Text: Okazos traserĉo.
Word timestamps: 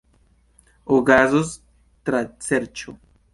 Okazos 0.95 1.51
traserĉo. 2.11 2.97